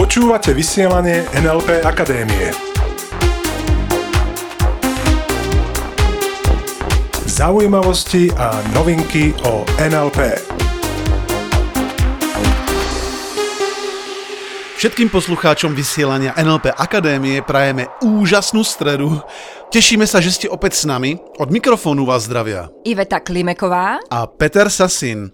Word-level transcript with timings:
Počúvate 0.00 0.56
vysielanie 0.56 1.28
NLP 1.36 1.84
Akadémie. 1.84 2.48
Zaujímavosti 7.28 8.32
a 8.32 8.64
novinky 8.72 9.36
o 9.44 9.60
NLP. 9.76 10.40
Všetkým 14.80 15.12
poslucháčom 15.12 15.76
vysielania 15.76 16.32
NLP 16.40 16.72
Akadémie 16.72 17.44
prajeme 17.44 17.92
úžasnú 18.00 18.64
stredu. 18.64 19.20
Tešíme 19.68 20.08
sa, 20.08 20.24
že 20.24 20.32
ste 20.32 20.46
opäť 20.48 20.80
s 20.80 20.84
nami. 20.88 21.20
Od 21.36 21.52
mikrofónu 21.52 22.08
vás 22.08 22.24
zdravia 22.24 22.72
Iveta 22.88 23.20
Klimeková 23.20 24.00
a 24.08 24.24
Peter 24.24 24.72
Sasin. 24.72 25.28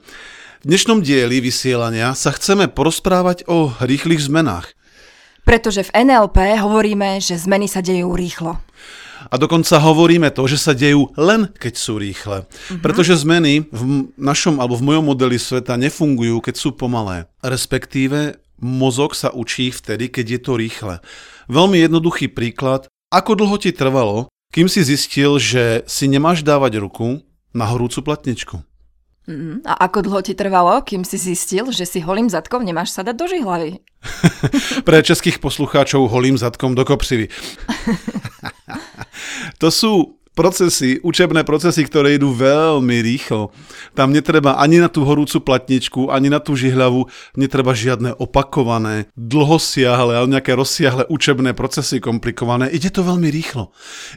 V 0.59 0.75
dnešnom 0.75 1.06
dieli 1.06 1.38
vysielania 1.38 2.18
sa 2.18 2.34
chceme 2.34 2.66
porozprávať 2.66 3.46
o 3.46 3.70
rýchlych 3.78 4.27
zmenách. 4.27 4.74
pretože 5.46 5.87
v 5.87 5.95
NLP 5.95 6.59
hovoríme, 6.59 7.23
že 7.23 7.38
zmeny 7.38 7.70
sa 7.70 7.78
dejú 7.78 8.10
rýchlo. 8.19 8.59
A 9.30 9.34
dokonca 9.38 9.78
hovoríme 9.78 10.34
to, 10.34 10.50
že 10.50 10.59
sa 10.59 10.74
dejú 10.74 11.14
len 11.14 11.47
keď 11.55 11.74
sú 11.78 12.02
rýchle. 12.02 12.42
Mm-hmm. 12.42 12.83
Pretože 12.83 13.23
zmeny 13.23 13.70
v 13.70 14.10
našom 14.19 14.59
alebo 14.59 14.74
v 14.74 14.86
mojom 14.91 15.05
modeli 15.14 15.38
sveta 15.38 15.78
nefungujú, 15.78 16.42
keď 16.42 16.55
sú 16.59 16.75
pomalé. 16.75 17.30
Respektíve 17.38 18.42
mozog 18.59 19.14
sa 19.14 19.30
učí 19.30 19.70
vtedy, 19.70 20.11
keď 20.11 20.27
je 20.27 20.41
to 20.42 20.52
rýchle. 20.59 20.95
Veľmi 21.47 21.86
jednoduchý 21.86 22.34
príklad. 22.34 22.91
Ako 23.14 23.38
dlho 23.38 23.62
ti 23.62 23.70
trvalo, 23.70 24.27
kým 24.50 24.66
si 24.66 24.83
zistil, 24.83 25.38
že 25.38 25.86
si 25.86 26.11
nemáš 26.11 26.42
dávať 26.42 26.83
ruku 26.83 27.22
na 27.55 27.62
horúcu 27.70 28.02
platničku? 28.02 28.59
Mm, 29.28 29.60
A 29.68 29.84
ako 29.84 30.09
dlho 30.09 30.20
ti 30.24 30.32
trvalo, 30.32 30.80
kým 30.80 31.05
si 31.05 31.20
zistil, 31.20 31.69
že 31.69 31.84
si 31.84 32.00
holým 32.00 32.32
zadkom 32.32 32.64
nemáš 32.64 32.96
sa 32.96 33.05
do 33.05 33.28
žihlavy? 33.28 33.84
Pre 34.89 34.98
českých 35.05 35.36
poslucháčov 35.36 36.08
holým 36.08 36.41
zadkom 36.41 36.72
do 36.72 36.80
kopřivy. 36.89 37.28
to 39.62 39.69
sú 39.69 40.16
procesy, 40.33 41.03
učebné 41.03 41.44
procesy, 41.44 41.84
ktoré 41.84 42.16
idú 42.16 42.33
veľmi 42.33 43.05
rýchlo. 43.05 43.50
Tam 43.98 44.14
netreba 44.14 44.56
ani 44.56 44.80
na 44.80 44.88
tú 44.88 45.03
horúcu 45.03 45.44
platničku, 45.44 46.08
ani 46.08 46.31
na 46.31 46.41
tú 46.41 46.56
žihľavu, 46.56 47.10
netreba 47.34 47.75
žiadne 47.75 48.14
opakované, 48.16 49.10
dlhosiahle, 49.19 50.14
ale 50.14 50.31
nejaké 50.31 50.55
rozsiahle 50.55 51.10
učebné 51.10 51.53
procesy 51.58 51.98
komplikované. 51.98 52.70
Ide 52.70 52.94
to 52.94 53.05
veľmi 53.05 53.28
rýchlo. 53.28 53.75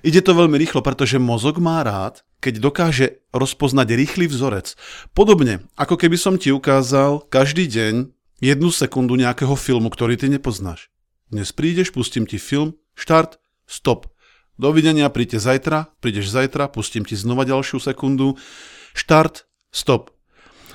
Ide 0.08 0.22
to 0.22 0.38
veľmi 0.38 0.56
rýchlo, 0.56 0.86
pretože 0.86 1.18
mozog 1.18 1.58
má 1.58 1.82
rád, 1.82 2.22
keď 2.42 2.54
dokáže 2.58 3.08
rozpoznať 3.32 3.88
rýchly 3.94 4.26
vzorec. 4.26 4.74
Podobne, 5.14 5.70
ako 5.78 5.96
keby 5.96 6.18
som 6.18 6.36
ti 6.42 6.50
ukázal 6.50 7.24
každý 7.30 7.70
deň 7.70 8.10
jednu 8.42 8.70
sekundu 8.74 9.14
nejakého 9.16 9.54
filmu, 9.54 9.94
ktorý 9.94 10.18
ty 10.18 10.28
nepoznáš. 10.28 10.90
Dnes 11.30 11.54
prídeš, 11.54 11.94
pustím 11.94 12.26
ti 12.26 12.42
film, 12.42 12.76
štart, 12.98 13.38
stop. 13.70 14.10
Dovidenia, 14.60 15.08
príďte 15.08 15.40
zajtra, 15.40 15.94
prídeš 16.04 16.34
zajtra, 16.34 16.68
pustím 16.68 17.08
ti 17.08 17.16
znova 17.16 17.48
ďalšiu 17.48 17.80
sekundu, 17.80 18.36
štart, 18.98 19.48
stop. 19.72 20.12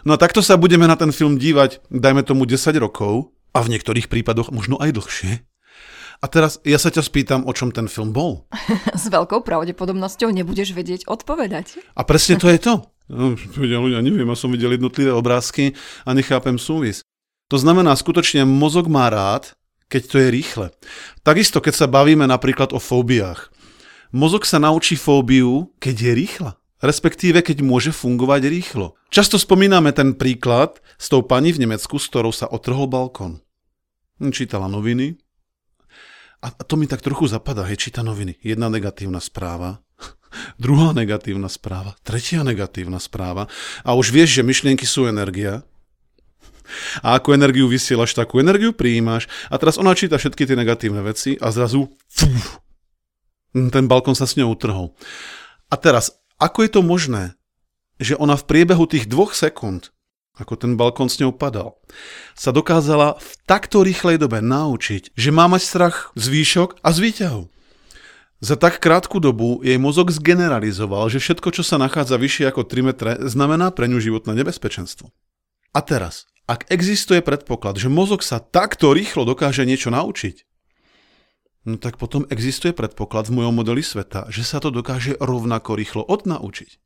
No 0.06 0.14
a 0.14 0.20
takto 0.22 0.40
sa 0.40 0.56
budeme 0.56 0.86
na 0.86 0.94
ten 0.94 1.10
film 1.10 1.36
dívať, 1.36 1.82
dajme 1.90 2.22
tomu 2.22 2.46
10 2.46 2.72
rokov, 2.78 3.36
a 3.56 3.64
v 3.64 3.72
niektorých 3.72 4.12
prípadoch 4.12 4.52
možno 4.52 4.76
aj 4.76 4.92
dlhšie. 4.92 5.40
A 6.20 6.26
teraz 6.26 6.56
ja 6.64 6.80
sa 6.80 6.88
ťa 6.88 7.02
spýtam, 7.04 7.40
o 7.44 7.52
čom 7.52 7.68
ten 7.68 7.86
film 7.86 8.10
bol. 8.10 8.48
S 8.96 9.12
veľkou 9.12 9.44
pravdepodobnosťou 9.44 10.32
nebudeš 10.32 10.72
vedieť 10.72 11.04
odpovedať. 11.04 11.80
A 11.92 12.02
presne 12.08 12.40
to 12.40 12.48
je 12.48 12.58
to. 12.60 12.74
No, 13.06 13.38
vedia 13.38 13.78
ľudia, 13.78 14.02
neviem, 14.02 14.26
ja 14.26 14.34
som 14.34 14.50
videl 14.50 14.74
jednotlivé 14.74 15.14
obrázky 15.14 15.78
a 16.02 16.10
nechápem 16.10 16.58
súvis. 16.58 17.06
To 17.46 17.56
znamená, 17.60 17.94
skutočne 17.94 18.42
mozog 18.42 18.90
má 18.90 19.06
rád, 19.06 19.54
keď 19.86 20.02
to 20.10 20.16
je 20.18 20.28
rýchle. 20.34 20.66
Takisto, 21.22 21.62
keď 21.62 21.74
sa 21.78 21.86
bavíme 21.86 22.26
napríklad 22.26 22.74
o 22.74 22.82
fóbiách. 22.82 23.54
Mozog 24.10 24.42
sa 24.42 24.58
naučí 24.58 24.98
fóbiu, 24.98 25.70
keď 25.78 25.94
je 25.94 26.12
rýchla. 26.18 26.52
Respektíve, 26.82 27.40
keď 27.40 27.62
môže 27.62 27.94
fungovať 27.94 28.50
rýchlo. 28.50 28.98
Často 29.08 29.38
spomíname 29.38 29.94
ten 29.94 30.18
príklad 30.18 30.82
s 30.98 31.06
tou 31.06 31.22
pani 31.22 31.54
v 31.54 31.62
Nemecku, 31.62 31.96
s 31.96 32.10
ktorou 32.10 32.34
sa 32.34 32.50
otrhol 32.50 32.90
balkón. 32.90 33.40
Čítala 34.18 34.66
noviny 34.66 35.16
a 36.42 36.52
to 36.52 36.74
mi 36.76 36.86
tak 36.86 37.02
trochu 37.02 37.26
zapadá, 37.26 37.64
hej, 37.66 37.88
číta 37.88 38.04
noviny. 38.04 38.36
Jedna 38.44 38.68
negatívna 38.68 39.18
správa, 39.18 39.80
druhá 40.62 40.92
negatívna 40.92 41.48
správa, 41.48 41.96
tretia 42.04 42.44
negatívna 42.44 43.00
správa 43.00 43.48
a 43.82 43.96
už 43.96 44.12
vieš, 44.12 44.40
že 44.40 44.46
myšlienky 44.46 44.84
sú 44.84 45.08
energia 45.08 45.64
a 47.00 47.16
ako 47.16 47.34
energiu 47.34 47.70
vysielaš, 47.70 48.18
takú 48.18 48.42
energiu 48.42 48.74
prijímaš 48.74 49.30
a 49.48 49.56
teraz 49.56 49.78
ona 49.78 49.94
číta 49.94 50.18
všetky 50.18 50.44
tie 50.44 50.58
negatívne 50.58 51.00
veci 51.00 51.38
a 51.38 51.54
zrazu 51.54 51.94
fú, 52.10 52.28
ten 53.56 53.88
balkón 53.88 54.18
sa 54.18 54.28
s 54.28 54.36
ňou 54.36 54.52
utrhol. 54.52 54.92
A 55.72 55.74
teraz, 55.80 56.12
ako 56.36 56.66
je 56.66 56.70
to 56.70 56.80
možné, 56.84 57.24
že 57.96 58.18
ona 58.20 58.36
v 58.36 58.44
priebehu 58.44 58.84
tých 58.84 59.08
dvoch 59.08 59.32
sekúnd, 59.32 59.95
ako 60.36 60.54
ten 60.60 60.76
balkón 60.76 61.08
s 61.08 61.16
ňou 61.18 61.32
padal, 61.32 61.80
sa 62.36 62.52
dokázala 62.52 63.16
v 63.16 63.30
takto 63.48 63.80
rýchlej 63.80 64.20
dobe 64.20 64.44
naučiť, 64.44 65.16
že 65.16 65.30
má 65.32 65.48
mať 65.48 65.62
strach 65.64 65.96
z 66.12 66.24
výšok 66.28 66.84
a 66.84 66.88
z 66.92 66.98
výťahu. 67.00 67.42
Za 68.44 68.60
tak 68.60 68.84
krátku 68.84 69.16
dobu 69.16 69.64
jej 69.64 69.80
mozog 69.80 70.12
zgeneralizoval, 70.12 71.08
že 71.08 71.24
všetko, 71.24 71.56
čo 71.56 71.64
sa 71.64 71.80
nachádza 71.80 72.20
vyššie 72.20 72.52
ako 72.52 72.68
3 72.68 72.84
metre, 72.84 73.12
znamená 73.24 73.72
pre 73.72 73.88
ňu 73.88 73.96
životné 73.96 74.36
nebezpečenstvo. 74.36 75.08
A 75.72 75.80
teraz, 75.80 76.28
ak 76.44 76.68
existuje 76.68 77.24
predpoklad, 77.24 77.80
že 77.80 77.88
mozog 77.88 78.20
sa 78.20 78.36
takto 78.36 78.92
rýchlo 78.92 79.24
dokáže 79.24 79.64
niečo 79.64 79.88
naučiť, 79.88 80.44
no 81.64 81.80
tak 81.80 81.96
potom 81.96 82.28
existuje 82.28 82.76
predpoklad 82.76 83.32
v 83.32 83.40
mojom 83.40 83.56
modeli 83.56 83.80
sveta, 83.80 84.28
že 84.28 84.44
sa 84.44 84.60
to 84.60 84.68
dokáže 84.68 85.16
rovnako 85.16 85.72
rýchlo 85.72 86.04
odnaučiť. 86.04 86.85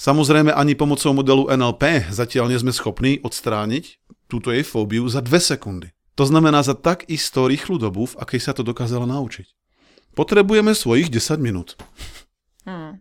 Samozrejme 0.00 0.56
ani 0.56 0.72
pomocou 0.72 1.12
modelu 1.12 1.52
NLP 1.52 2.08
zatiaľ 2.08 2.48
nie 2.48 2.56
sme 2.56 2.72
schopní 2.72 3.20
odstrániť 3.20 4.00
túto 4.32 4.48
jej 4.48 4.64
fóbiu 4.64 5.04
za 5.12 5.20
2 5.20 5.28
sekundy. 5.36 5.92
To 6.16 6.24
znamená 6.24 6.64
za 6.64 6.72
tak 6.72 7.04
isto 7.12 7.44
rýchlu 7.44 7.76
dobu, 7.76 8.08
v 8.08 8.16
akej 8.16 8.40
sa 8.40 8.56
to 8.56 8.64
dokázala 8.64 9.04
naučiť. 9.04 9.52
Potrebujeme 10.16 10.72
svojich 10.72 11.12
10 11.12 11.44
minút. 11.44 11.76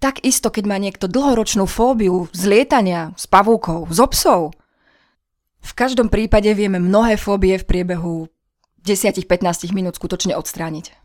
Tak 0.00 0.24
isto, 0.24 0.48
keď 0.48 0.64
má 0.64 0.80
niekto 0.80 1.12
dlhoročnú 1.12 1.68
fóbiu 1.68 2.24
z 2.32 2.48
lietania, 2.48 3.12
s 3.20 3.28
pavúkov, 3.28 3.92
z 3.92 4.00
obsov. 4.00 4.56
V 5.60 5.72
každom 5.76 6.08
prípade 6.08 6.48
vieme 6.56 6.80
mnohé 6.80 7.20
fóbie 7.20 7.60
v 7.60 7.68
priebehu 7.68 8.24
10-15 8.80 9.76
minút 9.76 10.00
skutočne 10.00 10.32
odstrániť. 10.40 10.99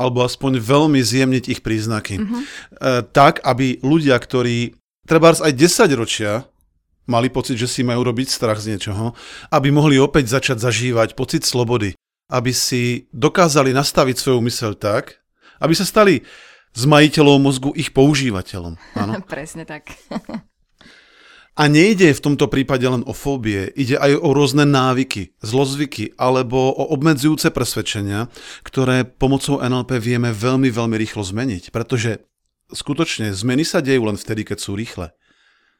Alebo 0.00 0.24
aspoň 0.24 0.56
veľmi 0.64 0.96
zjemniť 1.04 1.44
ich 1.52 1.60
príznaky. 1.60 2.16
Mm-hmm. 2.16 2.40
E, 2.40 2.46
tak, 3.12 3.44
aby 3.44 3.84
ľudia, 3.84 4.16
ktorí 4.16 4.72
trebárs 5.04 5.44
aj 5.44 5.52
10 5.52 6.00
ročia 6.00 6.48
mali 7.04 7.28
pocit, 7.28 7.60
že 7.60 7.68
si 7.68 7.84
majú 7.84 8.06
robiť 8.06 8.32
strach 8.32 8.62
z 8.62 8.72
niečoho, 8.76 9.12
aby 9.52 9.68
mohli 9.68 10.00
opäť 10.00 10.40
začať 10.40 10.62
zažívať 10.62 11.18
pocit 11.18 11.44
slobody, 11.44 11.92
aby 12.30 12.54
si 12.54 13.10
dokázali 13.10 13.74
nastaviť 13.74 14.16
svoju 14.16 14.40
myseľ 14.40 14.72
tak, 14.78 15.20
aby 15.60 15.74
sa 15.74 15.84
stali 15.84 16.24
z 16.70 16.82
majiteľov 16.86 17.36
mozgu 17.42 17.70
ich 17.74 17.90
používateľom. 17.90 18.78
Áno. 19.02 19.20
Presne 19.26 19.66
tak. 19.66 19.90
A 21.60 21.68
nejde 21.68 22.16
v 22.16 22.24
tomto 22.24 22.48
prípade 22.48 22.88
len 22.88 23.04
o 23.04 23.12
fóbie, 23.12 23.68
ide 23.76 24.00
aj 24.00 24.16
o 24.16 24.32
rôzne 24.32 24.64
návyky, 24.64 25.36
zlozvyky 25.44 26.16
alebo 26.16 26.56
o 26.56 26.88
obmedzujúce 26.96 27.52
presvedčenia, 27.52 28.32
ktoré 28.64 29.04
pomocou 29.04 29.60
NLP 29.60 30.00
vieme 30.00 30.32
veľmi, 30.32 30.72
veľmi 30.72 30.96
rýchlo 30.96 31.20
zmeniť, 31.20 31.68
pretože 31.68 32.24
skutočne 32.72 33.36
zmeny 33.36 33.68
sa 33.68 33.84
dejú 33.84 34.08
len 34.08 34.16
vtedy, 34.16 34.48
keď 34.48 34.56
sú 34.56 34.72
rýchle. 34.72 35.12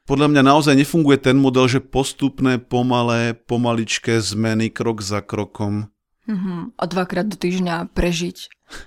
Podľa 0.05 0.29
mňa 0.29 0.41
naozaj 0.53 0.77
nefunguje 0.77 1.17
ten 1.17 1.41
model, 1.41 1.65
že 1.65 1.81
postupné, 1.81 2.61
pomalé, 2.61 3.33
pomaličké 3.33 4.21
zmeny 4.21 4.69
krok 4.69 5.01
za 5.01 5.25
krokom. 5.25 5.89
Mhm. 6.31 6.79
A 6.79 6.83
dvakrát 6.87 7.27
do 7.27 7.35
týždňa 7.35 7.91
prežiť 7.91 8.37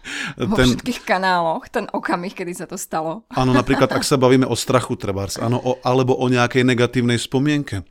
vo 0.49 0.57
Ten, 0.57 0.73
všetkých 0.73 1.05
kanáloch 1.05 1.69
ten 1.69 1.85
okamih, 1.93 2.33
kedy 2.33 2.57
sa 2.57 2.65
to 2.65 2.81
stalo. 2.81 3.29
áno, 3.29 3.53
napríklad 3.53 3.93
ak 3.93 4.01
sa 4.01 4.17
bavíme 4.17 4.49
o 4.49 4.57
strachu 4.57 4.97
trebárs, 4.97 5.37
áno, 5.37 5.61
o, 5.61 5.77
alebo 5.85 6.17
o 6.17 6.27
nejakej 6.33 6.65
negatívnej 6.65 7.21
spomienke. 7.21 7.85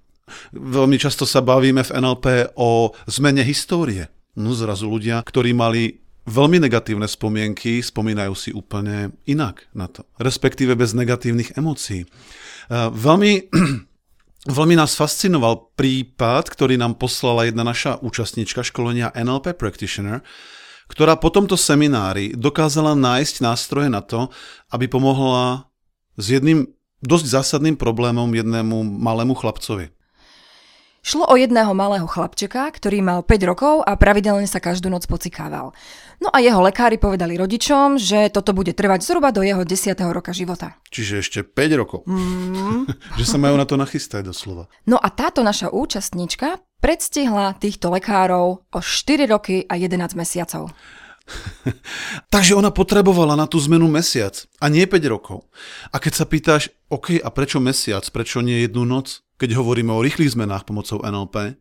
Veľmi 0.56 0.98
často 0.98 1.30
sa 1.30 1.46
bavíme 1.46 1.86
v 1.86 1.94
NLP 1.94 2.58
o 2.58 2.98
zmene 3.06 3.46
histórie. 3.46 4.10
No 4.34 4.58
zrazu 4.58 4.90
ľudia, 4.90 5.22
ktorí 5.22 5.54
mali 5.54 6.02
veľmi 6.26 6.58
negatívne 6.64 7.06
spomienky, 7.06 7.84
spomínajú 7.84 8.34
si 8.34 8.50
úplne 8.56 9.14
inak 9.28 9.68
na 9.76 9.92
to. 9.92 10.08
Respektíve 10.18 10.74
bez 10.74 10.96
negatívnych 10.98 11.54
emócií. 11.60 12.08
Uh, 12.72 12.90
Veľmi, 12.90 13.52
veľmi 14.48 14.76
nás 14.76 14.96
fascinoval 15.00 15.76
prípad, 15.80 16.52
ktorý 16.52 16.76
nám 16.76 17.00
poslala 17.00 17.48
jedna 17.48 17.64
naša 17.64 18.00
účastníčka 18.04 18.64
školenia 18.64 19.16
NLP 19.16 19.56
Practitioner, 19.56 20.20
ktorá 20.92 21.16
po 21.16 21.32
tomto 21.32 21.56
seminári 21.56 22.36
dokázala 22.36 22.94
nájsť 22.94 23.36
nástroje 23.40 23.88
na 23.88 24.04
to, 24.04 24.28
aby 24.70 24.92
pomohla 24.92 25.72
s 26.20 26.26
jedným 26.30 26.68
dosť 27.04 27.26
zásadným 27.40 27.76
problémom 27.80 28.28
jednému 28.32 28.84
malému 28.84 29.36
chlapcovi. 29.36 29.92
Šlo 31.04 31.28
o 31.28 31.36
jedného 31.36 31.76
malého 31.76 32.08
chlapčeka, 32.08 32.72
ktorý 32.72 33.04
mal 33.04 33.28
5 33.28 33.50
rokov 33.52 33.84
a 33.84 34.00
pravidelne 34.00 34.48
sa 34.48 34.64
každú 34.64 34.88
noc 34.88 35.04
pocikával. 35.04 35.76
No 36.24 36.32
a 36.32 36.40
jeho 36.40 36.64
lekári 36.64 36.96
povedali 36.96 37.36
rodičom, 37.36 38.00
že 38.00 38.32
toto 38.32 38.56
bude 38.56 38.72
trvať 38.72 39.04
zhruba 39.04 39.36
do 39.36 39.44
jeho 39.44 39.68
10. 39.68 40.00
roka 40.16 40.32
života. 40.32 40.80
Čiže 40.96 41.20
ešte 41.20 41.40
5 41.44 41.76
rokov. 41.76 42.08
Mm. 42.08 42.88
že 43.20 43.26
sa 43.28 43.36
majú 43.36 43.60
na 43.60 43.68
to 43.68 43.76
nachystať 43.76 44.32
doslova. 44.32 44.72
No 44.88 44.96
a 44.96 45.12
táto 45.12 45.44
naša 45.44 45.76
účastníčka 45.76 46.64
predstihla 46.80 47.60
týchto 47.60 47.92
lekárov 47.92 48.64
o 48.64 48.80
4 48.80 49.28
roky 49.28 49.68
a 49.68 49.76
11 49.76 50.16
mesiacov. 50.16 50.72
Takže 52.34 52.56
ona 52.56 52.72
potrebovala 52.72 53.36
na 53.36 53.44
tú 53.44 53.60
zmenu 53.60 53.92
mesiac 53.92 54.48
a 54.64 54.72
nie 54.72 54.88
5 54.88 55.04
rokov. 55.12 55.52
A 55.92 56.00
keď 56.00 56.14
sa 56.16 56.24
pýtaš, 56.24 56.72
OK, 56.88 57.20
a 57.20 57.28
prečo 57.28 57.60
mesiac, 57.60 58.08
prečo 58.08 58.40
nie 58.40 58.64
jednu 58.64 58.88
noc? 58.88 59.23
Keď 59.44 59.60
hovoríme 59.60 59.92
o 59.92 60.00
rýchlych 60.00 60.32
zmenách 60.32 60.64
pomocou 60.64 61.04
NLP, 61.04 61.60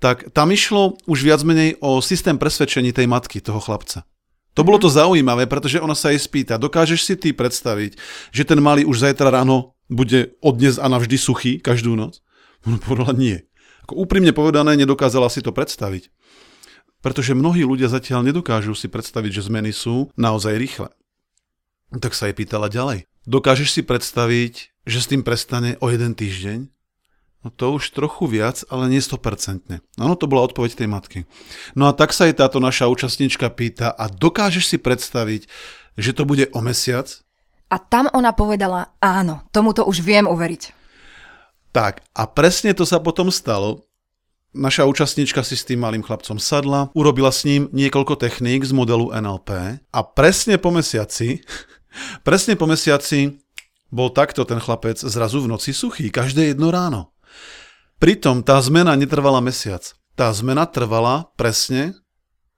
tak 0.00 0.32
tam 0.32 0.48
išlo 0.48 0.96
už 1.04 1.20
viac 1.20 1.44
menej 1.44 1.76
o 1.84 2.00
systém 2.00 2.40
presvedčení 2.40 2.96
tej 2.96 3.04
matky, 3.04 3.44
toho 3.44 3.60
chlapca. 3.60 4.08
To 4.56 4.64
bolo 4.64 4.80
to 4.80 4.88
zaujímavé, 4.88 5.44
pretože 5.44 5.82
ona 5.84 5.92
sa 5.92 6.16
jej 6.16 6.22
spýta, 6.24 6.56
dokážeš 6.56 7.04
si 7.04 7.14
ty 7.20 7.36
predstaviť, 7.36 8.00
že 8.32 8.46
ten 8.48 8.56
malý 8.64 8.88
už 8.88 9.04
zajtra 9.04 9.28
ráno 9.28 9.76
bude 9.92 10.32
od 10.40 10.56
dnes 10.56 10.80
a 10.80 10.88
navždy 10.88 11.16
suchý 11.20 11.52
každú 11.60 11.92
noc? 11.92 12.24
Ona 12.64 12.80
povedala 12.80 13.12
nie. 13.12 13.44
Ako 13.84 14.00
úprimne 14.08 14.32
povedané, 14.32 14.80
nedokázala 14.80 15.28
si 15.28 15.44
to 15.44 15.52
predstaviť. 15.52 16.08
Pretože 17.04 17.36
mnohí 17.36 17.68
ľudia 17.68 17.92
zatiaľ 17.92 18.24
nedokážu 18.24 18.72
si 18.72 18.88
predstaviť, 18.88 19.30
že 19.36 19.52
zmeny 19.52 19.76
sú 19.76 20.08
naozaj 20.16 20.56
rýchle. 20.56 20.88
Tak 21.92 22.16
sa 22.16 22.32
jej 22.32 22.34
pýtala 22.38 22.72
ďalej. 22.72 23.04
Dokážeš 23.28 23.76
si 23.76 23.82
predstaviť, 23.84 24.54
že 24.88 24.98
s 25.04 25.10
tým 25.12 25.20
prestane 25.20 25.76
o 25.84 25.92
jeden 25.92 26.16
týždeň? 26.16 26.73
No 27.44 27.52
to 27.52 27.76
už 27.76 27.92
trochu 27.92 28.24
viac, 28.24 28.64
ale 28.72 28.88
nie 28.88 29.04
100%. 29.04 29.68
Áno, 30.00 30.16
to 30.16 30.24
bola 30.24 30.48
odpoveď 30.48 30.80
tej 30.80 30.88
matky. 30.88 31.18
No 31.76 31.84
a 31.84 31.92
tak 31.92 32.16
sa 32.16 32.24
jej 32.24 32.32
táto 32.32 32.56
naša 32.56 32.88
účastníčka 32.88 33.52
pýta 33.52 33.92
a 33.92 34.08
dokážeš 34.08 34.64
si 34.64 34.76
predstaviť, 34.80 35.44
že 36.00 36.10
to 36.16 36.24
bude 36.24 36.48
o 36.56 36.60
mesiac? 36.64 37.04
A 37.68 37.76
tam 37.76 38.08
ona 38.16 38.32
povedala, 38.32 38.96
áno, 38.96 39.44
tomuto 39.52 39.84
už 39.84 40.00
viem 40.00 40.24
uveriť. 40.24 40.72
Tak, 41.76 42.00
a 42.16 42.22
presne 42.30 42.72
to 42.72 42.88
sa 42.88 42.96
potom 42.96 43.28
stalo. 43.28 43.84
Naša 44.54 44.88
účastníčka 44.88 45.42
si 45.44 45.58
s 45.58 45.66
tým 45.66 45.82
malým 45.84 46.00
chlapcom 46.00 46.38
sadla, 46.38 46.88
urobila 46.96 47.28
s 47.28 47.44
ním 47.44 47.68
niekoľko 47.74 48.14
techník 48.16 48.64
z 48.64 48.72
modelu 48.72 49.10
NLP 49.10 49.82
a 49.90 50.00
presne 50.00 50.56
po 50.56 50.70
mesiaci, 50.72 51.44
presne 52.26 52.56
po 52.56 52.64
mesiaci 52.64 53.36
bol 53.90 54.10
takto 54.14 54.46
ten 54.46 54.62
chlapec 54.62 54.96
zrazu 54.96 55.42
v 55.42 55.50
noci 55.50 55.74
suchý, 55.74 56.08
každé 56.08 56.54
jedno 56.54 56.70
ráno. 56.70 57.13
Pritom 58.02 58.42
tá 58.42 58.58
zmena 58.60 58.94
netrvala 58.98 59.38
mesiac. 59.38 59.94
Tá 60.14 60.30
zmena 60.30 60.66
trvala 60.66 61.30
presne 61.34 61.94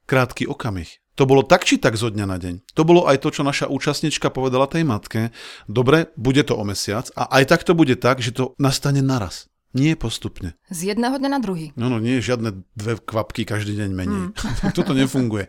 krátky 0.05 0.49
okamih. 0.49 0.89
To 1.17 1.25
bolo 1.25 1.41
tak 1.41 1.65
či 1.65 1.81
tak 1.81 1.97
zo 1.97 2.13
dňa 2.13 2.27
na 2.29 2.37
deň. 2.37 2.77
To 2.77 2.85
bolo 2.85 3.09
aj 3.09 3.25
to, 3.25 3.33
čo 3.33 3.41
naša 3.41 3.73
účastnička 3.73 4.29
povedala 4.29 4.69
tej 4.69 4.85
matke. 4.85 5.33
Dobre, 5.65 6.13
bude 6.21 6.45
to 6.45 6.61
o 6.61 6.65
mesiac 6.69 7.09
a 7.17 7.41
aj 7.41 7.45
tak 7.49 7.65
to 7.65 7.73
bude 7.73 7.97
tak, 7.97 8.21
že 8.21 8.37
to 8.37 8.53
nastane 8.61 9.01
naraz. 9.01 9.49
Nie 9.73 9.97
postupne. 9.97 10.57
Z 10.69 10.93
jedného 10.93 11.17
dňa 11.17 11.31
na 11.33 11.41
druhý. 11.41 11.73
No, 11.77 11.89
no, 11.89 12.01
nie 12.01 12.21
žiadne 12.21 12.65
dve 12.77 13.01
kvapky 13.01 13.49
každý 13.49 13.77
deň 13.81 13.91
menej. 13.93 14.23
Mm. 14.29 14.33
Toto 14.77 14.93
nefunguje. 14.93 15.49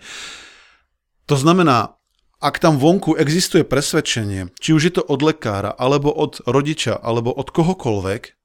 To 1.28 1.36
znamená, 1.36 2.00
ak 2.40 2.64
tam 2.64 2.80
vonku 2.80 3.20
existuje 3.20 3.68
presvedčenie, 3.68 4.56
či 4.62 4.72
už 4.72 4.82
je 4.88 4.94
to 5.00 5.04
od 5.04 5.20
lekára, 5.20 5.76
alebo 5.76 6.14
od 6.14 6.40
rodiča, 6.48 6.96
alebo 6.96 7.34
od 7.34 7.52
kohokoľvek, 7.52 8.37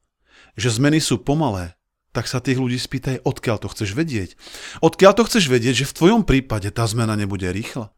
že 0.56 0.68
zmeny 0.72 1.00
sú 1.00 1.20
pomalé, 1.20 1.76
tak 2.12 2.28
sa 2.28 2.44
tých 2.44 2.60
ľudí 2.60 2.76
spýtaj, 2.76 3.24
odkiaľ 3.24 3.56
to 3.64 3.68
chceš 3.72 3.96
vedieť. 3.96 4.36
Odkiaľ 4.84 5.12
to 5.16 5.22
chceš 5.24 5.48
vedieť, 5.48 5.84
že 5.84 5.90
v 5.90 5.96
tvojom 5.96 6.22
prípade 6.28 6.68
tá 6.68 6.84
zmena 6.84 7.16
nebude 7.16 7.48
rýchla. 7.48 7.88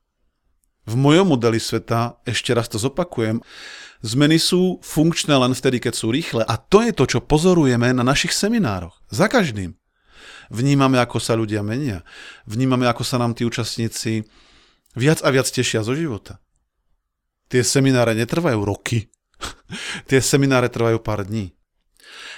V 0.85 0.95
mojom 0.95 1.35
modeli 1.35 1.59
sveta, 1.59 2.23
ešte 2.29 2.53
raz 2.53 2.71
to 2.71 2.79
zopakujem, 2.79 3.41
zmeny 4.05 4.37
sú 4.37 4.79
funkčné 4.85 5.33
len 5.35 5.57
vtedy, 5.57 5.81
keď 5.81 5.95
sú 5.97 6.13
rýchle. 6.13 6.45
A 6.45 6.55
to 6.61 6.85
je 6.85 6.93
to, 6.95 7.05
čo 7.09 7.25
pozorujeme 7.25 7.91
na 7.91 8.05
našich 8.05 8.37
seminároch. 8.37 9.01
Za 9.09 9.27
každým. 9.27 9.75
Vnímame, 10.53 11.01
ako 11.01 11.19
sa 11.19 11.35
ľudia 11.35 11.65
menia. 11.65 12.05
Vnímame, 12.45 12.85
ako 12.85 13.01
sa 13.01 13.17
nám 13.17 13.33
tí 13.33 13.49
účastníci 13.49 14.29
viac 14.93 15.25
a 15.25 15.33
viac 15.33 15.49
tešia 15.49 15.81
zo 15.81 15.97
života. 15.97 16.39
Tie 17.49 17.65
semináre 17.65 18.13
netrvajú 18.13 18.61
roky. 18.61 19.09
Tie 20.09 20.21
semináre 20.21 20.69
trvajú 20.69 21.01
pár 21.01 21.25
dní. 21.25 21.57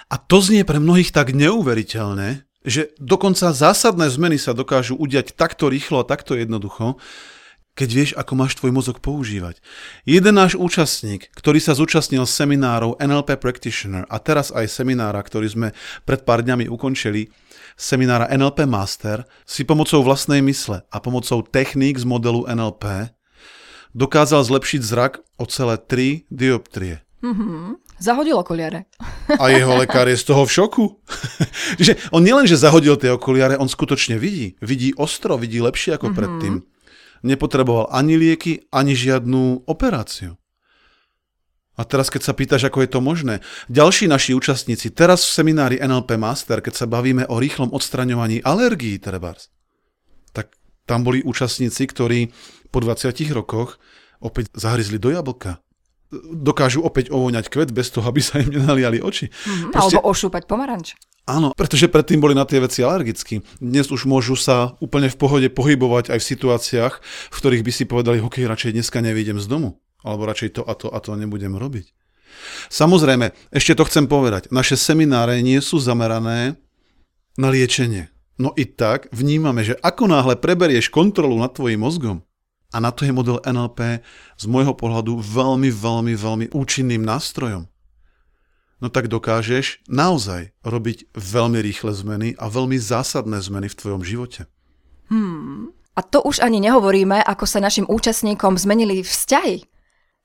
A 0.07 0.17
to 0.21 0.39
znie 0.39 0.63
pre 0.63 0.79
mnohých 0.79 1.11
tak 1.11 1.35
neuveriteľné, 1.35 2.47
že 2.67 2.91
dokonca 2.99 3.55
zásadné 3.55 4.11
zmeny 4.11 4.37
sa 4.43 4.55
dokážu 4.55 4.99
udiať 4.99 5.39
takto 5.39 5.71
rýchlo 5.71 6.03
a 6.03 6.09
takto 6.09 6.35
jednoducho, 6.35 6.99
keď 7.77 7.89
vieš, 7.93 8.11
ako 8.17 8.33
máš 8.35 8.57
tvoj 8.57 8.73
mozog 8.73 9.05
používať. 9.05 9.61
Jeden 10.09 10.41
náš 10.41 10.57
účastník, 10.57 11.29
ktorý 11.37 11.61
sa 11.61 11.77
zúčastnil 11.77 12.25
seminárov 12.25 12.97
NLP 12.97 13.37
Practitioner 13.37 14.09
a 14.09 14.17
teraz 14.17 14.49
aj 14.49 14.65
seminára, 14.73 15.21
ktorý 15.21 15.47
sme 15.47 15.69
pred 16.09 16.25
pár 16.25 16.41
dňami 16.41 16.73
ukončili, 16.73 17.29
seminára 17.77 18.33
NLP 18.33 18.65
Master, 18.65 19.29
si 19.45 19.69
pomocou 19.69 20.01
vlastnej 20.01 20.41
mysle 20.41 20.89
a 20.89 20.97
pomocou 20.99 21.45
techník 21.45 22.01
z 22.01 22.09
modelu 22.09 22.49
NLP 22.49 23.13
dokázal 23.93 24.45
zlepšiť 24.45 24.81
zrak 24.81 25.21
o 25.37 25.45
celé 25.45 25.77
3 25.77 26.33
dioptrie. 26.33 27.05
Mm-hmm. 27.21 27.86
Zahodil 27.97 28.37
okuliare. 28.37 28.93
A 29.41 29.49
jeho 29.49 29.73
lekár 29.73 30.05
je 30.05 30.21
z 30.21 30.29
toho 30.29 30.45
v 30.45 30.53
šoku. 30.53 30.85
že 31.85 31.97
on 32.13 32.21
nielen, 32.21 32.45
že 32.45 32.61
zahodil 32.61 33.01
tie 33.01 33.09
okuliare, 33.09 33.57
on 33.57 33.73
skutočne 33.73 34.21
vidí. 34.21 34.61
Vidí 34.61 34.93
ostro, 35.01 35.41
vidí 35.41 35.65
lepšie 35.65 35.97
ako 35.97 36.13
mm-hmm. 36.13 36.19
predtým. 36.21 36.55
Nepotreboval 37.25 37.89
ani 37.89 38.21
lieky, 38.21 38.69
ani 38.69 38.93
žiadnu 38.93 39.65
operáciu. 39.65 40.37
A 41.77 41.85
teraz, 41.85 42.09
keď 42.09 42.23
sa 42.25 42.33
pýtaš, 42.33 42.69
ako 42.69 42.85
je 42.85 42.91
to 42.93 43.01
možné, 43.05 43.35
ďalší 43.69 44.09
naši 44.09 44.33
účastníci, 44.33 44.93
teraz 44.93 45.25
v 45.29 45.45
seminári 45.45 45.77
NLP 45.77 46.17
Master, 46.17 46.65
keď 46.65 46.73
sa 46.73 46.87
bavíme 46.89 47.29
o 47.29 47.37
rýchlom 47.37 47.69
odstraňovaní 47.73 48.41
alergií, 48.41 48.97
trebárs, 48.97 49.53
tak 50.33 50.57
tam 50.89 51.05
boli 51.05 51.21
účastníci, 51.21 51.85
ktorí 51.85 52.33
po 52.73 52.81
20 52.81 53.13
rokoch 53.37 53.77
opäť 54.25 54.49
zahryzli 54.57 54.97
do 54.97 55.13
jablka 55.13 55.61
dokážu 56.25 56.83
opäť 56.83 57.13
ovoňať 57.13 57.53
kvet 57.53 57.71
bez 57.73 57.93
toho, 57.93 58.07
aby 58.09 58.21
sa 58.23 58.41
im 58.41 58.51
nenaliali 58.53 59.01
oči. 59.03 59.29
Mm-hmm, 59.29 59.73
Proste... 59.73 59.99
Alebo 59.99 60.11
ošúpať 60.11 60.43
pomaranč. 60.49 60.97
Áno, 61.27 61.51
pretože 61.59 61.91
predtým 61.91 62.23
boli 62.23 62.39
na 62.39 62.47
tie 62.47 62.63
veci 62.63 62.87
alergickí. 62.87 63.43
Dnes 63.59 63.91
už 63.91 64.07
môžu 64.07 64.39
sa 64.39 64.79
úplne 64.79 65.11
v 65.11 65.19
pohode 65.19 65.49
pohybovať 65.51 66.15
aj 66.15 66.19
v 66.23 66.29
situáciách, 66.31 66.95
v 67.03 67.37
ktorých 67.37 67.67
by 67.67 67.73
si 67.75 67.85
povedali, 67.85 68.23
ok, 68.23 68.47
radšej 68.47 68.79
dneska 68.79 69.03
nevidím 69.03 69.43
z 69.43 69.51
domu. 69.51 69.83
Alebo 70.07 70.23
radšej 70.31 70.55
to 70.55 70.63
a 70.63 70.73
to 70.79 70.87
a 70.87 70.99
to 71.03 71.19
nebudem 71.19 71.59
robiť. 71.59 71.91
Samozrejme, 72.71 73.35
ešte 73.51 73.75
to 73.75 73.83
chcem 73.91 74.07
povedať, 74.07 74.55
naše 74.55 74.79
semináre 74.79 75.43
nie 75.43 75.59
sú 75.59 75.83
zamerané 75.83 76.55
na 77.35 77.49
liečenie. 77.51 78.07
No 78.37 78.53
i 78.55 78.69
tak 78.69 79.09
vnímame, 79.11 79.65
že 79.65 79.75
ako 79.81 80.07
náhle 80.13 80.37
preberieš 80.37 80.93
kontrolu 80.93 81.41
nad 81.41 81.57
tvojim 81.57 81.81
mozgom, 81.81 82.21
a 82.75 82.77
na 82.83 82.91
to 82.91 83.07
je 83.07 83.13
model 83.15 83.39
NLP 83.47 84.03
z 84.37 84.45
môjho 84.51 84.75
pohľadu 84.75 85.19
veľmi, 85.23 85.71
veľmi, 85.71 86.15
veľmi 86.19 86.47
účinným 86.51 87.03
nástrojom. 87.03 87.71
No 88.77 88.93
tak 88.93 89.09
dokážeš 89.09 89.81
naozaj 89.89 90.53
robiť 90.61 91.09
veľmi 91.17 91.59
rýchle 91.65 91.97
zmeny 91.97 92.29
a 92.37 92.53
veľmi 92.53 92.77
zásadné 92.77 93.41
zmeny 93.41 93.73
v 93.73 93.79
tvojom 93.79 94.03
živote. 94.05 94.45
Hmm. 95.09 95.73
A 95.97 96.05
to 96.05 96.21
už 96.21 96.45
ani 96.45 96.61
nehovoríme, 96.61 97.25
ako 97.25 97.49
sa 97.49 97.57
našim 97.57 97.89
účastníkom 97.89 98.61
zmenili 98.61 99.01
vzťahy. 99.01 99.65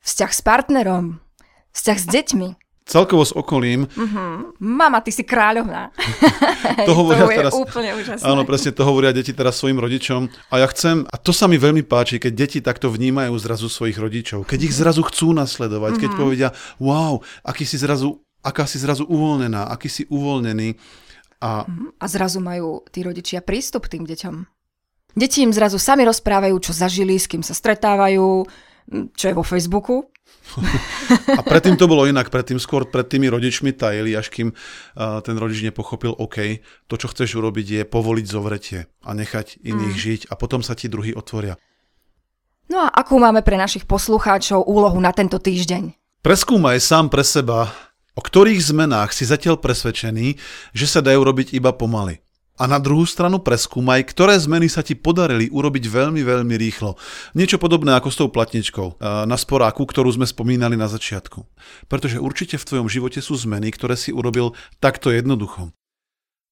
Vzťah 0.03 0.31
s 0.35 0.41
partnerom, 0.43 1.23
vzťah 1.71 1.97
s 1.97 2.05
deťmi, 2.11 2.47
celkovo 2.91 3.23
s 3.23 3.31
okolím. 3.31 3.87
Mm-hmm. 3.87 4.59
Mama, 4.59 4.99
ty 4.99 5.15
si 5.15 5.23
kráľovná. 5.23 5.95
to 6.87 6.91
hovoria 6.91 7.23
to 7.23 7.31
teraz, 7.31 7.53
úplne 7.55 7.95
úžasné. 7.95 8.27
Áno, 8.27 8.43
presne 8.43 8.75
to 8.75 8.83
hovoria 8.83 9.15
deti 9.15 9.31
teraz 9.31 9.55
svojim 9.63 9.79
rodičom. 9.79 10.27
A 10.51 10.59
ja 10.59 10.67
chcem, 10.67 11.07
a 11.07 11.15
to 11.15 11.31
sa 11.31 11.47
mi 11.47 11.55
veľmi 11.55 11.87
páči, 11.87 12.19
keď 12.19 12.33
deti 12.35 12.59
takto 12.59 12.91
vnímajú 12.91 13.31
zrazu 13.39 13.71
svojich 13.71 13.95
rodičov. 13.95 14.43
Keď 14.43 14.59
ich 14.67 14.75
zrazu 14.75 15.07
chcú 15.07 15.31
nasledovať, 15.31 15.95
mm-hmm. 15.95 16.03
keď 16.03 16.11
mhm. 16.11 16.19
povedia, 16.19 16.49
wow, 16.83 17.23
aký 17.47 17.63
si 17.63 17.79
zrazu, 17.79 18.19
aká 18.43 18.67
si 18.67 18.75
zrazu 18.75 19.07
uvoľnená, 19.07 19.71
aký 19.71 19.87
si 19.87 20.03
uvoľnený. 20.11 20.75
A... 21.41 21.65
Mm-hmm. 21.65 21.97
a 21.97 22.05
zrazu 22.05 22.37
majú 22.43 22.85
tí 22.91 23.01
rodičia 23.01 23.41
prístup 23.41 23.89
k 23.89 23.97
tým 23.97 24.05
deťom. 24.05 24.35
Deti 25.11 25.43
im 25.43 25.51
zrazu 25.51 25.75
sami 25.75 26.07
rozprávajú, 26.07 26.55
čo 26.63 26.71
zažili, 26.71 27.19
s 27.19 27.27
kým 27.27 27.43
sa 27.43 27.51
stretávajú, 27.51 28.47
čo 29.11 29.25
je 29.27 29.35
vo 29.35 29.43
Facebooku, 29.43 30.07
a 31.39 31.41
predtým 31.47 31.79
to 31.79 31.87
bolo 31.87 32.03
inak, 32.03 32.27
predtým 32.27 32.59
skôr 32.59 32.83
pred 32.83 33.07
tými 33.07 33.31
rodičmi 33.31 33.71
tajili, 33.71 34.11
až 34.15 34.27
kým 34.27 34.51
uh, 34.51 35.23
ten 35.23 35.35
rodič 35.39 35.63
nepochopil, 35.63 36.11
OK, 36.11 36.59
to, 36.91 36.95
čo 36.99 37.07
chceš 37.11 37.39
urobiť, 37.39 37.67
je 37.71 37.83
povoliť 37.87 38.25
zovretie 38.27 38.79
a 39.03 39.09
nechať 39.15 39.63
iných 39.63 39.95
mm. 39.95 40.03
žiť 40.03 40.21
a 40.27 40.35
potom 40.35 40.59
sa 40.59 40.75
ti 40.75 40.91
druhý 40.91 41.15
otvoria. 41.15 41.55
No 42.71 42.83
a 42.83 42.87
akú 42.87 43.19
máme 43.19 43.43
pre 43.43 43.59
našich 43.59 43.83
poslucháčov 43.83 44.63
úlohu 44.63 44.95
na 44.99 45.11
tento 45.11 45.39
týždeň? 45.39 45.91
Preskúmaj 46.23 46.79
sám 46.79 47.11
pre 47.11 47.25
seba, 47.25 47.67
o 48.15 48.21
ktorých 48.23 48.61
zmenách 48.61 49.11
si 49.11 49.27
zatiaľ 49.27 49.59
presvedčený, 49.59 50.39
že 50.71 50.85
sa 50.87 51.03
dajú 51.03 51.19
robiť 51.19 51.51
iba 51.55 51.75
pomaly. 51.75 52.23
A 52.61 52.69
na 52.69 52.77
druhú 52.77 53.09
stranu 53.09 53.41
preskúmaj, 53.41 54.13
ktoré 54.13 54.37
zmeny 54.37 54.69
sa 54.69 54.85
ti 54.85 54.93
podarili 54.93 55.49
urobiť 55.49 55.81
veľmi, 55.89 56.21
veľmi 56.21 56.55
rýchlo. 56.61 56.93
Niečo 57.33 57.57
podobné 57.57 57.97
ako 57.97 58.09
s 58.13 58.19
tou 58.21 58.29
platničkou 58.29 59.01
na 59.01 59.33
sporáku, 59.33 59.81
ktorú 59.81 60.13
sme 60.13 60.29
spomínali 60.29 60.77
na 60.77 60.85
začiatku. 60.85 61.41
Pretože 61.89 62.21
určite 62.21 62.61
v 62.61 62.67
tvojom 62.69 62.85
živote 62.85 63.17
sú 63.17 63.33
zmeny, 63.33 63.73
ktoré 63.73 63.97
si 63.97 64.13
urobil 64.13 64.53
takto 64.77 65.09
jednoducho. 65.09 65.73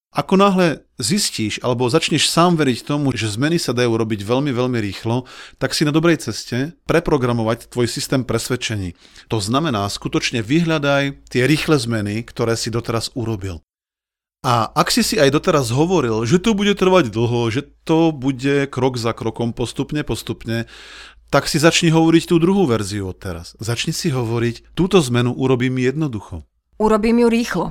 Ako 0.09 0.41
náhle 0.41 0.89
zistíš 0.97 1.61
alebo 1.61 1.85
začneš 1.85 2.33
sám 2.33 2.57
veriť 2.57 2.89
tomu, 2.89 3.13
že 3.13 3.29
zmeny 3.29 3.61
sa 3.61 3.77
dajú 3.77 3.93
robiť 3.93 4.25
veľmi, 4.25 4.49
veľmi 4.49 4.81
rýchlo, 4.81 5.29
tak 5.61 5.77
si 5.77 5.85
na 5.85 5.93
dobrej 5.93 6.25
ceste 6.25 6.73
preprogramovať 6.89 7.69
tvoj 7.69 7.85
systém 7.85 8.25
presvedčení. 8.25 8.97
To 9.29 9.37
znamená, 9.37 9.85
skutočne 9.85 10.41
vyhľadaj 10.41 11.29
tie 11.29 11.45
rýchle 11.45 11.77
zmeny, 11.77 12.25
ktoré 12.25 12.57
si 12.57 12.73
doteraz 12.73 13.13
urobil. 13.13 13.61
A 14.39 14.71
ak 14.71 14.87
si 14.87 15.03
si 15.03 15.19
aj 15.19 15.35
doteraz 15.35 15.67
hovoril, 15.75 16.23
že 16.23 16.39
to 16.39 16.55
bude 16.55 16.71
trvať 16.79 17.11
dlho, 17.11 17.51
že 17.51 17.67
to 17.83 18.15
bude 18.15 18.71
krok 18.71 18.95
za 18.95 19.11
krokom, 19.11 19.51
postupne, 19.51 19.99
postupne, 20.07 20.63
tak 21.27 21.51
si 21.51 21.59
začni 21.59 21.91
hovoriť 21.91 22.23
tú 22.31 22.39
druhú 22.39 22.63
verziu 22.63 23.11
od 23.11 23.19
teraz. 23.19 23.59
Začni 23.59 23.91
si 23.91 24.07
hovoriť, 24.07 24.71
túto 24.79 25.03
zmenu 25.03 25.35
urobím 25.35 25.83
jednoducho. 25.83 26.47
Urobím 26.79 27.19
ju 27.19 27.27
rýchlo. 27.27 27.65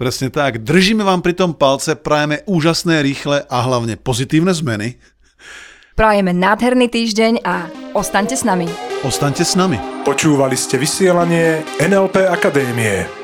Presne 0.00 0.32
tak. 0.32 0.64
Držíme 0.64 1.04
vám 1.04 1.20
pri 1.20 1.36
tom 1.36 1.52
palce, 1.52 1.94
prajeme 2.00 2.40
úžasné, 2.48 3.04
rýchle 3.04 3.44
a 3.44 3.56
hlavne 3.62 4.00
pozitívne 4.00 4.56
zmeny. 4.56 4.96
Prajeme 5.94 6.34
nádherný 6.34 6.90
týždeň 6.90 7.46
a 7.46 7.70
ostaňte 7.94 8.34
s 8.34 8.42
nami. 8.42 8.66
Ostaňte 9.04 9.46
s 9.46 9.54
nami. 9.54 9.78
Počúvali 10.02 10.56
ste 10.58 10.80
vysielanie 10.80 11.62
NLP 11.78 12.26
Akadémie. 12.26 13.23